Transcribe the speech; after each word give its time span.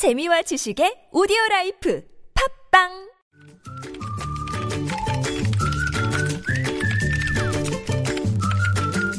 재미와 0.00 0.40
지식의 0.40 1.12
오디오 1.12 1.36
라이프 1.50 2.02
팟빵 2.72 3.10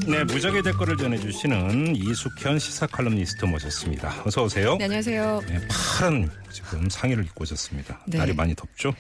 네, 0.08 0.24
무적의 0.24 0.64
댓글을 0.64 0.98
전해주시는 0.98 1.96
이숙현 1.96 2.58
시사 2.58 2.88
칼럼니스트 2.88 3.46
모셨습니다. 3.46 4.24
어서 4.26 4.44
오세요. 4.44 4.76
네, 4.78 4.86
안녕하세요. 4.86 5.42
네, 5.48 5.60
파란 5.70 6.32
지금 6.52 6.90
상의를 6.90 7.26
입고 7.26 7.44
오셨습니다. 7.44 8.02
네. 8.08 8.18
날이 8.18 8.34
많이 8.34 8.56
덥죠? 8.56 8.96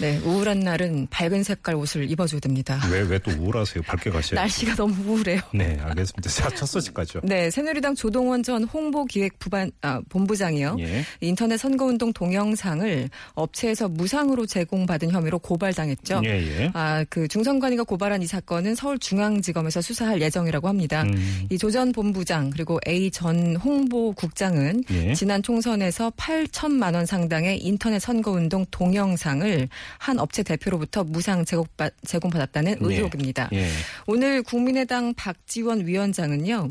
네, 0.00 0.18
우울한 0.24 0.60
날은 0.60 1.06
밝은 1.10 1.42
색깔 1.42 1.74
옷을 1.76 2.10
입어줘야 2.10 2.40
됩니다. 2.40 2.80
왜, 2.90 3.00
왜 3.02 3.18
또 3.24 3.30
우울하세요? 3.30 3.82
밝게 3.84 4.10
가셔야 4.10 4.40
날씨가 4.40 4.74
너무 4.74 4.94
우울해요. 5.06 5.40
네, 5.54 5.78
알겠습니다. 5.82 6.28
자, 6.28 6.50
첫 6.50 6.66
소식까지요. 6.66 7.22
네, 7.24 7.48
새누리당 7.50 7.94
조동원 7.94 8.42
전 8.42 8.64
홍보기획부반 8.64 9.70
아, 9.80 10.00
본부장이요. 10.10 10.76
예. 10.80 11.04
인터넷 11.20 11.56
선거운동 11.56 12.12
동영상을 12.12 13.08
업체에서 13.34 13.88
무상으로 13.88 14.44
제공받은 14.46 15.10
혐의로 15.10 15.38
고발당했죠. 15.38 16.20
예, 16.24 16.28
예. 16.30 16.70
아, 16.74 17.04
그 17.08 17.26
중선관위가 17.28 17.84
고발한 17.84 18.20
이 18.22 18.26
사건은 18.26 18.74
서울중앙지검에서 18.74 19.80
수사할 19.80 20.20
예정이라고 20.20 20.68
합니다. 20.68 21.02
음. 21.04 21.46
이조 21.50 21.70
전 21.70 21.92
본부장 21.92 22.50
그리고 22.50 22.78
A 22.86 23.10
전 23.10 23.56
홍보국장은 23.56 24.84
예. 24.90 25.14
지난 25.14 25.42
총선에서 25.42 26.10
8천만 26.10 26.94
원 26.94 27.06
상당의 27.06 27.58
인터넷 27.64 27.98
선거운동 28.00 28.66
동영상을 28.70 29.68
한 29.98 30.18
업체 30.18 30.42
대표로부터 30.42 31.04
무상 31.04 31.44
제공받, 31.44 31.94
제공받았다는 32.06 32.78
예. 32.80 32.86
의혹입니다. 32.86 33.48
예. 33.52 33.68
오늘 34.06 34.42
국민의당 34.42 35.14
박지원 35.14 35.86
위원장은요. 35.86 36.70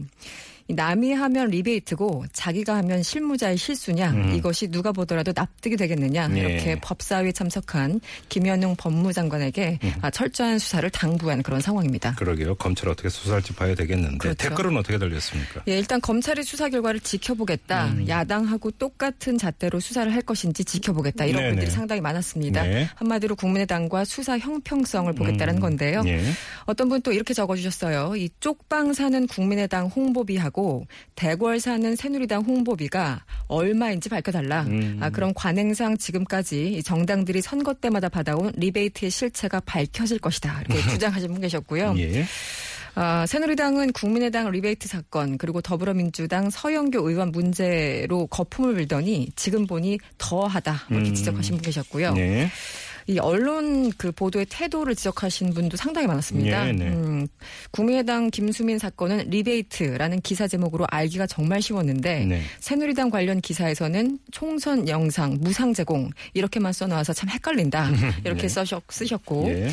이 0.67 0.73
남이 0.73 1.13
하면 1.13 1.49
리베이트고 1.49 2.26
자기가 2.34 2.76
하면 2.77 3.03
실무자의 3.03 3.58
실수냐 3.58 4.12
음. 4.12 4.34
이것이 4.34 4.67
누가 4.70 4.91
보더라도 4.91 5.31
납득이 5.36 5.77
되겠느냐 5.77 6.30
예. 6.36 6.39
이렇게 6.39 6.80
법사위에 6.81 7.31
참석한 7.31 8.02
김현웅 8.30 8.75
법무장관에게 8.78 9.80
음. 9.83 9.94
아, 10.02 10.09
철저한 10.09 10.58
수사를 10.59 10.89
당부한 10.89 11.44
그런 11.44 11.61
상황입니다. 11.61 12.16
그러게요. 12.16 12.55
검찰 12.55 12.89
어떻게 12.89 13.09
수사할지 13.09 13.53
봐야 13.53 13.75
되겠는데. 13.75 14.17
그렇죠. 14.17 14.50
댓글은 14.50 14.75
어떻게 14.78 14.97
달렸습니까? 14.97 15.61
예, 15.67 15.78
일단 15.78 16.02
검찰의 16.02 16.44
수사 16.44 16.70
결과를 16.70 17.00
지켜보겠다. 17.00 17.88
음. 17.89 18.08
야당하고 18.08 18.72
똑같은 18.72 19.38
잣대로 19.38 19.80
수사를 19.80 20.11
할 20.14 20.22
것인지 20.22 20.66
지켜보겠다. 20.66 21.25
이런 21.25 21.42
네네. 21.44 21.50
분들이 21.52 21.72
상당히 21.72 22.02
많았습니다. 22.02 22.64
네. 22.64 22.89
한마디로 22.95 23.36
국민의당과 23.36 24.05
수사 24.05 24.39
형평성을 24.39 25.14
보겠다는 25.14 25.55
음. 25.55 25.59
건데요. 25.59 26.02
예. 26.08 26.23
어떤 26.66 26.89
분 26.89 27.03
또 27.03 27.11
이렇게 27.11 27.33
적어주셨어요. 27.33 28.16
이 28.16 28.30
쪽방 28.39 28.94
사는 28.94 29.27
국민의당 29.27 29.88
홍보비하고 29.88 30.52
대궐 31.15 31.59
사는 31.59 31.95
새누리당 31.95 32.43
홍보비가 32.43 33.23
얼마인지 33.47 34.09
밝혀달라. 34.09 34.63
음. 34.63 34.97
아, 35.01 35.09
그럼 35.09 35.33
관행상 35.35 35.97
지금까지 35.97 36.73
이 36.73 36.83
정당들이 36.83 37.41
선거 37.41 37.73
때마다 37.73 38.09
받아온 38.09 38.51
리베이트의 38.55 39.09
실체가 39.11 39.61
밝혀질 39.61 40.19
것이다. 40.19 40.61
이렇게 40.61 40.81
주장하신 40.91 41.31
분 41.31 41.41
계셨고요. 41.41 41.95
예. 41.97 42.25
아, 42.95 43.25
새누리당은 43.25 43.91
국민의당 43.93 44.51
리베이트 44.51 44.87
사건 44.87 45.37
그리고 45.37 45.61
더불어민주당 45.61 46.49
서영교 46.49 47.09
의원 47.09 47.31
문제로 47.31 48.27
거품을 48.27 48.75
물더니 48.75 49.30
지금 49.35 49.65
보니 49.65 49.97
더하다 50.19 50.87
이렇게 50.91 51.09
음. 51.09 51.15
지적하신 51.15 51.55
분 51.55 51.63
계셨고요. 51.63 52.13
예. 52.17 52.49
이 53.07 53.19
언론 53.19 53.91
그 53.97 54.11
보도의 54.11 54.45
태도를 54.49 54.95
지적하신 54.95 55.53
분도 55.53 55.77
상당히 55.77 56.07
많았습니다. 56.07 56.65
네, 56.65 56.71
네. 56.73 56.87
음, 56.89 57.27
국민의당 57.71 58.29
김수민 58.29 58.77
사건은 58.77 59.29
리베이트라는 59.29 60.21
기사 60.21 60.47
제목으로 60.47 60.85
알기가 60.89 61.27
정말 61.27 61.61
쉬웠는데 61.61 62.25
네. 62.25 62.41
새누리당 62.59 63.09
관련 63.09 63.41
기사에서는 63.41 64.19
총선 64.31 64.87
영상 64.87 65.37
무상 65.41 65.73
제공 65.73 66.09
이렇게만 66.33 66.73
써놓아서 66.73 67.13
참 67.13 67.29
헷갈린다 67.29 67.89
이렇게 68.23 68.43
네. 68.43 68.47
써셨, 68.47 68.83
쓰셨고 68.89 69.45
예. 69.47 69.69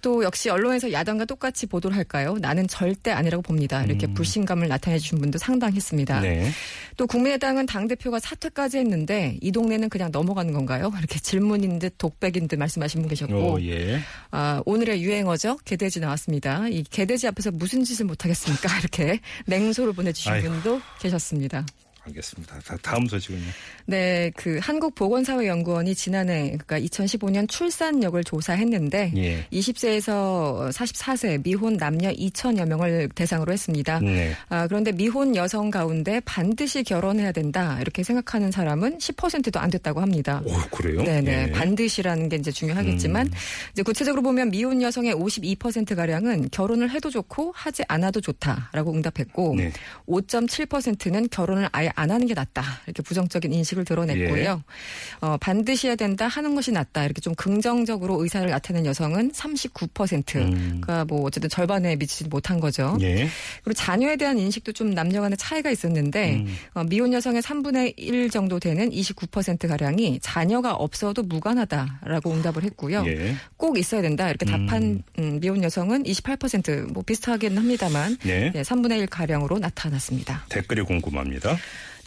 또 0.00 0.24
역시 0.24 0.48
언론에서 0.48 0.92
야당과 0.92 1.24
똑같이 1.26 1.66
보도를 1.66 1.96
할까요? 1.96 2.36
나는 2.40 2.66
절대 2.66 3.10
아니라고 3.10 3.42
봅니다. 3.42 3.84
이렇게 3.84 4.06
음. 4.06 4.14
불신감을 4.14 4.68
나타내 4.68 4.98
주신 4.98 5.18
분도 5.18 5.38
상당했습니다. 5.38 6.20
네. 6.20 6.50
또 6.96 7.06
국민의당은 7.06 7.66
당 7.66 7.88
대표가 7.88 8.18
사퇴까지 8.18 8.78
했는데 8.78 9.36
이 9.40 9.50
동네는 9.52 9.88
그냥 9.88 10.10
넘어가는 10.12 10.52
건가요? 10.52 10.92
이렇게 10.98 11.18
질문인 11.18 11.78
듯 11.78 11.94
독백인 11.98 12.48
듯 12.48 12.56
말씀 12.56 12.71
하신 12.80 13.00
분 13.02 13.08
계셨고 13.10 13.54
오, 13.54 13.60
예. 13.62 14.00
아, 14.30 14.62
오늘의 14.64 15.02
유행어죠. 15.02 15.58
개돼지 15.64 16.00
나왔습니다. 16.00 16.68
이 16.68 16.84
개돼지 16.84 17.26
앞에서 17.26 17.50
무슨 17.50 17.84
짓을 17.84 18.06
못하겠습니까? 18.06 18.68
이렇게 18.78 19.20
냉소를 19.46 19.92
보내주신 19.92 20.32
아이고. 20.32 20.48
분도 20.48 20.80
계셨습니다. 21.00 21.66
알겠습니다. 22.04 22.58
다, 22.60 22.76
다 22.82 22.96
음 22.96 23.06
소식은요. 23.06 23.42
네, 23.86 24.30
그 24.36 24.58
한국보건사회연구원이 24.60 25.94
지난해 25.94 26.56
그러니까 26.58 26.78
2015년 26.80 27.48
출산력을 27.48 28.22
조사했는데 28.24 29.12
예. 29.16 29.46
20세에서 29.52 30.70
44세 30.72 31.42
미혼 31.42 31.76
남녀 31.76 32.10
2천여 32.10 32.66
명을 32.66 33.08
대상으로 33.14 33.52
했습니다. 33.52 34.00
네. 34.00 34.34
아, 34.48 34.66
그런데 34.66 34.90
미혼 34.92 35.36
여성 35.36 35.70
가운데 35.70 36.20
반드시 36.24 36.82
결혼해야 36.82 37.30
된다 37.32 37.78
이렇게 37.80 38.02
생각하는 38.02 38.50
사람은 38.50 38.98
10%도 38.98 39.60
안 39.60 39.70
됐다고 39.70 40.00
합니다. 40.00 40.42
오, 40.44 40.52
그래요? 40.76 41.02
네 41.02 41.20
네 41.22 41.46
예. 41.48 41.52
반드시라는 41.52 42.28
게 42.28 42.36
이제 42.36 42.50
중요하겠지만 42.50 43.26
음. 43.28 43.32
이제 43.72 43.82
구체적으로 43.82 44.22
보면 44.22 44.50
미혼 44.50 44.82
여성의 44.82 45.14
52% 45.14 45.94
가량은 45.94 46.48
결혼을 46.50 46.90
해도 46.90 47.10
좋고 47.10 47.52
하지 47.54 47.84
않아도 47.86 48.20
좋다라고 48.20 48.92
응답했고 48.92 49.54
네. 49.56 49.72
5.7%는 50.08 51.28
결혼을 51.30 51.68
아예 51.72 51.91
안 51.94 52.10
하는 52.10 52.26
게 52.26 52.34
낫다 52.34 52.62
이렇게 52.86 53.02
부정적인 53.02 53.52
인식을 53.52 53.84
드러냈고요. 53.84 54.42
예. 54.42 55.26
어, 55.26 55.36
반드시 55.40 55.88
해야 55.88 55.96
된다 55.96 56.26
하는 56.26 56.54
것이 56.54 56.72
낫다 56.72 57.04
이렇게 57.04 57.20
좀 57.20 57.34
긍정적으로 57.34 58.22
의사를 58.22 58.48
나타낸 58.48 58.86
여성은 58.86 59.32
39%. 59.32 60.36
음. 60.36 60.80
그러니까 60.80 61.04
뭐 61.04 61.24
어쨌든 61.24 61.48
절반에 61.48 61.96
미치지 61.96 62.28
못한 62.28 62.60
거죠. 62.60 62.96
예. 63.00 63.28
그리고 63.62 63.74
자녀에 63.74 64.16
대한 64.16 64.38
인식도 64.38 64.72
좀 64.72 64.90
남녀 64.90 65.20
간의 65.20 65.36
차이가 65.36 65.70
있었는데 65.70 66.36
음. 66.36 66.56
어, 66.74 66.84
미혼 66.84 67.12
여성의 67.12 67.42
3분의 67.42 67.94
1 67.96 68.30
정도 68.30 68.58
되는 68.58 68.90
29% 68.90 69.68
가량이 69.68 70.20
자녀가 70.20 70.74
없어도 70.74 71.22
무관하다라고 71.22 72.32
응답을 72.32 72.64
했고요. 72.64 73.04
예. 73.06 73.34
꼭 73.56 73.78
있어야 73.78 74.02
된다 74.02 74.28
이렇게 74.28 74.46
답한 74.46 75.02
음, 75.18 75.40
미혼 75.40 75.62
여성은 75.62 76.04
28%뭐 76.04 77.02
비슷하긴 77.02 77.56
합니다만 77.56 78.16
네. 78.22 78.52
예, 78.54 78.62
3분의 78.62 78.98
1 78.98 79.06
가량으로 79.06 79.58
나타났습니다. 79.58 80.44
댓글이 80.48 80.82
궁금합니다. 80.82 81.56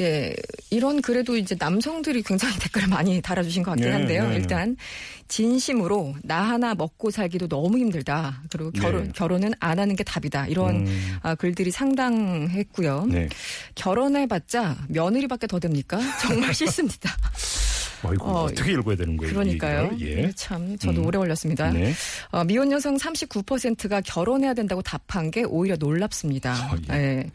예, 0.02 0.36
이런 0.70 1.02
그래도 1.02 1.38
이제 1.38 1.56
남성들이 1.58 2.24
굉장히 2.24 2.58
댓글을 2.60 2.88
많이 2.88 3.22
달아주신 3.22 3.64
것 3.64 3.72
같긴 3.72 3.88
네, 3.88 3.92
한데요. 3.92 4.24
네, 4.24 4.30
네. 4.30 4.36
일단 4.36 4.76
진심으로 5.28 6.16
나 6.24 6.42
하나 6.42 6.76
먹고 6.76 7.12
살기도 7.12 7.48
너무 7.48 7.78
힘들다. 7.78 8.44
그리고 8.52 8.72
결혼 8.72 9.06
네. 9.06 9.12
결혼은 9.16 9.54
안 9.60 9.80
하는 9.80 9.96
게 9.96 10.04
답이다. 10.04 10.48
이런 10.48 10.88
음. 10.88 11.18
아, 11.22 11.36
글들이 11.36 11.72
상당했고요. 11.72 13.06
네. 13.10 13.30
결혼해봤자 13.76 14.86
며느리밖에 14.90 15.48
더 15.48 15.60
됩니까? 15.60 16.00
정말 16.22 16.54
싫습니다. 16.54 17.16
어이구, 18.04 18.26
어, 18.26 18.44
어, 18.44 18.52
떻게 18.52 18.74
읽어야 18.74 18.96
되는 18.96 19.18
거예요? 19.18 19.32
이 19.32 19.34
그러니까요. 19.34 19.98
예, 20.02 20.32
참 20.36 20.78
저도 20.78 21.02
음. 21.02 21.08
오래 21.08 21.18
걸렸습니다. 21.18 21.72
네. 21.72 21.94
어, 22.32 22.44
미혼 22.44 22.72
여성 22.72 22.98
39%가 22.98 24.02
결혼해야 24.02 24.54
된다고 24.54 24.82
답한 24.82 25.32
게 25.32 25.44
오히려 25.44 25.76
놀랍습니다. 25.78 26.54
아, 26.54 26.78
예. 26.98 27.00
예. 27.00 27.32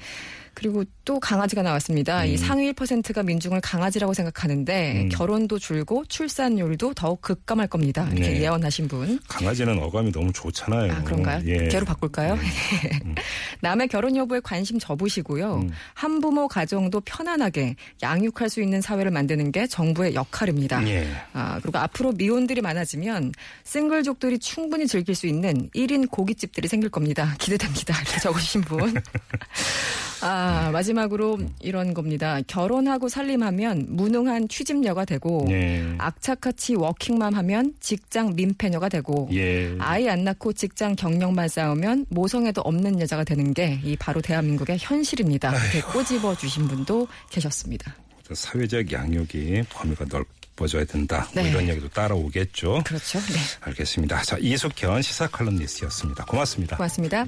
그리고 0.54 0.84
또 1.04 1.18
강아지가 1.18 1.62
나왔습니다. 1.62 2.24
이 2.24 2.32
음. 2.32 2.36
상위 2.36 2.72
1%가 2.72 3.22
민중을 3.22 3.60
강아지라고 3.60 4.14
생각하는데 4.14 5.02
음. 5.02 5.08
결혼도 5.08 5.58
줄고 5.58 6.04
출산율도 6.06 6.94
더욱 6.94 7.20
급감할 7.20 7.66
겁니다. 7.68 8.06
이렇게 8.12 8.30
네. 8.30 8.42
예언하신 8.42 8.88
분. 8.88 9.18
강아지는 9.28 9.78
어감이 9.82 10.12
너무 10.12 10.32
좋잖아요. 10.32 10.92
아, 10.92 11.02
그런가요? 11.02 11.42
예. 11.46 11.68
개로 11.68 11.84
바꿀까요? 11.86 12.34
음. 13.04 13.14
남의 13.60 13.88
결혼 13.88 14.16
여부에 14.16 14.40
관심 14.40 14.78
접으시고요. 14.78 15.56
음. 15.56 15.70
한부모 15.94 16.48
가정도 16.48 17.00
편안하게 17.00 17.76
양육할 18.02 18.48
수 18.48 18.62
있는 18.62 18.80
사회를 18.80 19.10
만드는 19.10 19.52
게 19.52 19.66
정부의 19.66 20.14
역할입니다. 20.14 20.86
예. 20.88 21.08
아, 21.32 21.58
그리고 21.62 21.78
앞으로 21.78 22.12
미혼들이 22.12 22.60
많아지면 22.60 23.32
싱글족들이 23.64 24.38
충분히 24.38 24.86
즐길 24.86 25.14
수 25.14 25.26
있는 25.26 25.70
1인 25.74 26.10
고깃집들이 26.10 26.68
생길 26.68 26.90
겁니다. 26.90 27.34
기대됩니다. 27.38 28.00
이렇게 28.00 28.20
적으신 28.20 28.60
분. 28.62 28.94
아, 30.22 30.70
마지막으로 30.72 31.38
이런 31.60 31.94
겁니다. 31.94 32.40
결혼하고 32.46 33.08
살림하면 33.08 33.86
무능한 33.88 34.48
취집녀가 34.48 35.04
되고 35.04 35.46
예. 35.50 35.84
악착같이 35.98 36.74
워킹맘 36.76 37.34
하면 37.34 37.74
직장 37.80 38.34
민폐녀가 38.36 38.88
되고 38.88 39.28
예. 39.32 39.74
아이 39.78 40.08
안 40.08 40.24
낳고 40.24 40.52
직장 40.52 40.94
경력만 40.94 41.48
쌓으면 41.48 42.06
모성애도 42.08 42.60
없는 42.62 43.00
여자가 43.00 43.24
되는 43.24 43.52
게 43.54 43.80
이 43.84 43.96
바로 43.96 44.20
대한민국의 44.20 44.78
현실입니다. 44.80 45.50
이렇게 45.56 45.80
꼬집어 45.82 46.34
주신 46.36 46.66
분도 46.68 47.06
계셨습니다. 47.30 47.94
사회적 48.32 48.92
양육이 48.92 49.64
범위가 49.70 50.04
넓어져야 50.08 50.84
된다. 50.84 51.28
뭐 51.34 51.42
네. 51.42 51.50
이런 51.50 51.68
얘기도 51.68 51.88
따라오겠죠. 51.88 52.82
그렇죠. 52.86 53.18
네. 53.18 53.38
알겠습니다. 53.62 54.22
자, 54.22 54.36
이숙현 54.38 55.02
시사 55.02 55.26
칼럼니스트였습니다. 55.28 56.24
고맙습니다. 56.26 56.76
고맙습니다. 56.76 57.26